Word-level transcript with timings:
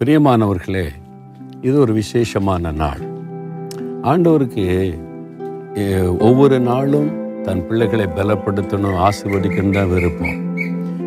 பிரியமானவர்களே 0.00 0.84
இது 1.60 1.80
ஒரு 1.84 1.92
விசேஷமான 1.92 2.70
நாள். 2.72 3.00
ஆண்டவருக்கு 4.10 4.66
ஒவ்வொரு 6.26 6.58
நாளும் 6.60 7.08
தன் 7.46 7.62
பிள்ளைகளை 7.68 8.06
பலப்படுத்தணும் 8.18 9.00
ஆசீர்வதிக்கணும் 9.06 9.76
தான் 9.78 9.90
விருப்பம். 9.94 10.38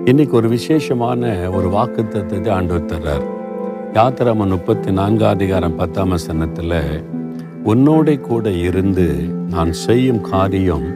இன்னைக்கு 0.05 0.35
ஒரு 0.35 0.49
விசேஷமான 0.55 1.31
ஒரு 1.57 1.67
வாக்குத்தத்தத்தை 1.77 2.51
ஆண்டவர் 2.57 2.91
தர்றார். 2.91 3.25
யாத்திராம 3.93 4.49
முப்பத்தி 4.55 4.91
நான்காம் 4.99 5.35
அதிகாரம் 5.37 5.79
பத்தாம் 5.81 6.09
வசனத்தில் 6.09 6.79
உன்னோட 7.73 8.19
கூட 8.29 8.51
இருந்து 8.67 9.09
நான் 9.55 9.73
செய்யும் 9.87 10.23
காரியம் 10.31 10.87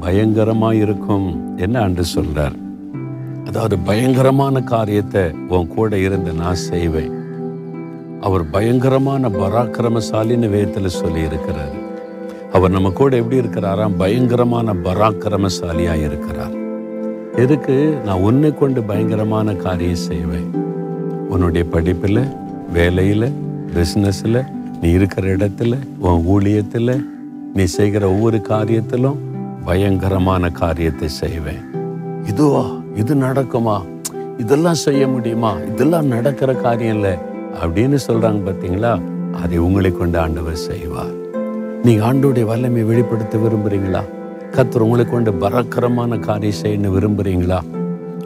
பயங்கரமாக 0.00 0.84
இருக்கும் 0.84 1.56
என்ன 1.56 1.82
அன்று 1.86 2.06
சொல்கிறார் 2.16 2.56
அதாவது 3.48 3.78
பயங்கரமான 3.78 4.62
காரியத்தை 4.74 5.26
உன் 5.48 5.74
கூட 5.78 5.98
இருந்து 5.98 6.32
நான் 6.44 6.64
செய்வேன். 6.70 7.12
அவர் 8.22 8.50
பயங்கரமான 8.50 9.28
பராக்கிரமசாலின்னு 9.28 10.50
வேதத்தில் 10.50 10.88
சொல்லி 10.88 11.20
இருக்கிறார் 11.20 11.72
அவர் 12.52 12.70
நம்ம 12.70 12.90
கூட 12.90 13.16
எப்படி 13.16 13.40
இருக்கிறாராம்? 13.40 13.90
பயங்கரமான 13.98 14.72
பராக்கிரமசாலியா 14.72 15.94
இருக்கிறார். 15.94 16.50
எதுக்கு? 17.36 17.96
நான் 18.04 18.20
உன்னை 18.20 18.54
கொண்டு 18.54 18.82
பயங்கரமான 18.82 19.54
காரியம் 19.54 20.04
செய்வேன். 20.10 20.50
உன்னுடைய 21.28 21.68
படிப்பில் 21.68 22.20
வேலையில் 22.72 23.32
பிஸ்னஸில் 23.74 24.44
நீ 24.80 24.90
இருக்கிற 24.90 25.36
இடத்துல 25.36 25.78
உன் 25.98 26.24
ஊழியத்தில் 26.26 27.04
நீ 27.54 27.64
செய்கிற 27.64 28.10
ஒவ்வொரு 28.10 28.36
காரியத்திலும் 28.36 29.16
பயங்கரமான 29.64 30.50
காரியத்தை 30.50 31.08
செய்வேன். 31.08 31.62
இதுவா? 32.26 32.64
இது 32.94 33.14
நடக்குமா? 33.14 33.82
இதெல்லாம் 34.38 34.74
செய்ய 34.74 35.08
முடியுமா? 35.08 35.56
இதெல்லாம் 35.72 36.06
நடக்கிற 36.06 36.54
காரியம் 36.54 36.94
இல்லை. 36.94 37.30
அப்படின்னு 37.60 37.98
சொல்கிறாங்க 38.06 38.40
பார்த்தீங்களா 38.46 38.92
அதை 39.42 39.58
உங்களை 39.66 39.90
கொண்டு 39.92 40.18
ஆண்டவர் 40.22 40.64
செய்வார். 40.68 41.14
நீங்கள் 41.84 42.06
ஆண்டோடைய 42.08 42.44
வல்லமை 42.50 42.82
வெளிப்படுத்த 42.90 43.38
விரும்புகிறீங்களா 43.44 44.02
கத்தர் 44.56 44.84
உங்களை 44.86 45.04
கொண்டு 45.12 45.30
பராக்கிரமான 45.42 46.18
காரியம் 46.26 46.60
செய்யணும் 46.62 46.94
விரும்புகிறீங்களா 46.96 47.60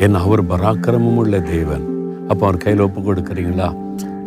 ஏன்னா 0.05 0.21
அவர் 0.27 0.43
பராக்கிரமும் 0.53 1.19
உள்ள 1.23 1.41
தேவன். 1.53 1.85
அப்போ 2.31 2.43
அவர் 2.47 2.63
கையில் 2.65 2.85
ஒப்பு 2.87 3.01
கொடுக்குறீங்களா? 3.09 3.69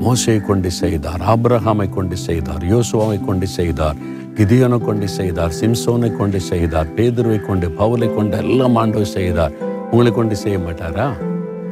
மோசையை 0.03 0.39
கொண்டு 0.49 0.69
செய்தார் 0.81 1.21
ஆப்ரஹாமை 1.31 1.87
கொண்டு 1.97 2.17
செய்தார் 2.27 2.63
யோசுவாவை 2.73 3.17
கொண்டு 3.29 3.47
செய்தார் 3.57 3.97
கிதியோனை 4.37 4.77
கொண்டு 4.87 5.07
செய்தார் 5.17 5.55
சிம்சோனை 5.59 6.09
கொண்டு 6.19 6.39
செய்தார் 6.51 6.93
பேதுருவை 6.97 7.39
கொண்டு 7.47 7.67
பவுலை 7.79 8.07
கொண்டு 8.17 8.37
எல்லாம் 8.43 8.77
ஆண்டவர் 8.83 9.13
செய்தார். 9.17 9.55
உங்களை 9.91 10.11
கொண்டு 10.19 10.35
செய்ய 10.43 10.57
மாட்டாரா? 10.67 11.07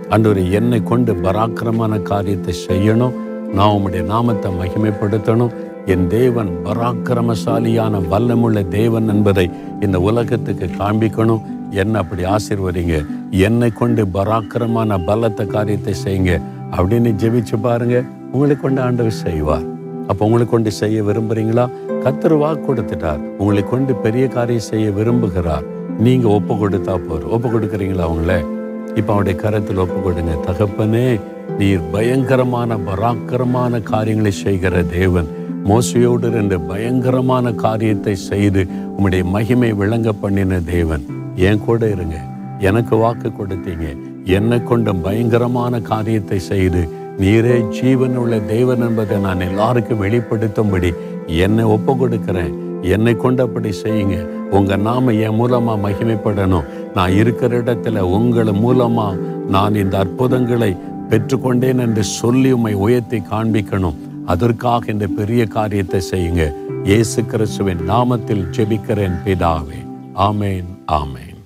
அன்று 0.09 0.51
என்னை 0.51 0.83
கொண்டு 0.83 1.13
பராக்கிரமான 1.13 2.01
காரியத்தை 2.01 2.55
செய்யணும். 2.67 3.11
நான் 3.53 3.69
உம்முடைய 3.69 4.03
நாமத்தை 4.03 4.51
மகிமைப்படுத்தணும். 4.51 5.53
என் 5.85 6.07
தேவன் 6.07 6.57
பராக்கிரமசாலியான 6.65 8.01
வல்லமுள்ள 8.11 8.67
தேவன் 8.67 9.07
என்பதை 9.07 9.49
இந்த 9.79 9.99
உலகத்துக்கு 9.99 10.65
காண்பிக்கணும். 10.65 11.41
என்ன 11.71 11.99
அப்படி 11.99 12.23
ஆசிர்வதிங்க. 12.23 13.05
என்னை 13.31 13.71
கொண்டு 13.71 14.05
பராக்கிரமான 14.05 15.05
பலத்த 15.05 15.45
காரியத்தை 15.45 15.93
செய்யுங்க. 16.05 16.41
அப்படின்னு 16.71 17.11
ஜெபிச்சு 17.23 17.61
பாருங்க. 17.61 18.03
உங்களை 18.31 18.55
கொண்டு 18.55 18.81
ஆண்டவர் 18.81 19.11
செய்வார். 19.11 19.65
அப்போ 20.07 20.25
உங்களை 20.25 20.47
கொண்டு 20.47 20.71
செய்ய 20.71 21.03
விரும்புறீங்களா? 21.03 21.69
கத்தர் 22.03 22.37
வாக்கு 22.37 22.73
கொடுத்துட்டார். 22.73 23.17
உங்களை 23.37 23.63
கொண்டு 23.63 23.95
பெரிய 23.95 24.27
காரியம் 24.27 24.69
செய்ய 24.71 24.89
விரும்புகிறார். 24.89 25.65
நீங்க 25.99 26.27
ஒப்பு 26.27 26.53
கொடுத்தா 26.53 26.97
போர் 27.07 27.25
ஒப்பு 27.25 27.49
கொடுக்குறீங்களா 27.49 28.05
அவங்கள 28.09 28.55
இப்போ 28.95 29.13
அவருடைய 29.13 29.39
கரத்தில் 29.39 29.77
ஒப்பு 29.77 30.01
கொடுங்க 30.01 30.31
தகப்பனே 30.47 31.19
நீர் 31.57 31.89
பயங்கரமான 31.91 32.77
பராக்கிரமான 32.77 33.83
காரியங்களை 33.83 34.31
செய்கிற 34.31 34.83
தேவன். 34.83 35.27
மோசையோடு 35.65 36.27
இருந்து 36.27 36.59
பயங்கரமான 36.59 37.51
காரியத்தை 37.51 38.15
செய்து 38.15 38.67
உம்முடைய 38.97 39.23
மகிமை 39.23 39.73
விளங்க 39.73 40.11
பண்ணின 40.11 40.59
தேவன். 40.59 41.05
என் 41.35 41.59
கூட 41.59 41.89
இருங்க. 41.89 42.15
எனக்கு 42.59 42.95
வாக்கு 42.95 43.29
கொடுத்தீங்க. 43.29 43.97
என்னை 44.23 44.63
கொண்ட 44.63 44.93
பயங்கரமான 44.93 45.79
காரியத்தை 45.79 46.39
செய்து 46.39 46.89
நீரே 47.19 47.69
ஜீவன் 47.69 48.17
உள்ள 48.17 48.39
தேவன் 48.39 48.81
என்பதை 48.81 49.17
நான் 49.17 49.39
எல்லாருக்கும் 49.39 50.03
வெளிப்படுத்தும்படி 50.03 50.93
என்னை 51.25 51.63
ஒப்பு 51.63 51.97
கொடுக்கிறேன் 51.97 52.66
என்னை 52.81 53.15
கொண்டு 53.15 53.43
அப்படி 53.43 53.69
செய்யுங்க. 53.83 54.21
உங்க 54.49 54.75
நாம 54.75 55.13
என் 55.13 55.39
மூலமா 55.39 55.77
மகிமைப்படணும். 55.85 56.65
நான் 56.93 57.11
இருக்கிற 57.11 57.59
இடத்துல 57.59 57.99
உங்களை 57.99 58.53
மூலமா 58.53 59.17
நான் 59.47 59.75
இந்த 59.75 59.97
அற்புதங்களை 59.97 60.75
பெற்றுக்கொண்டேன் 61.09 61.79
என்று 61.79 62.03
சொல்லி 62.03 62.51
உம்மை 62.51 62.73
உயர்த்தி 62.73 63.19
காண்பிக்கணும். 63.19 63.95
அதற்காக 64.25 64.91
இந்த 64.91 65.07
பெரிய 65.07 65.45
காரியத்தை 65.45 66.01
செய்யுங்க. 66.11 66.53
இயேசு 66.83 67.25
கிறிஸ்துவின் 67.25 67.89
நாமத்தில் 67.89 68.47
ஜெபிக்கிறேன் 68.57 69.17
பிதாவே. 69.25 69.79
ஆமேன் 70.15 70.69
ஆமேன். 70.87 71.36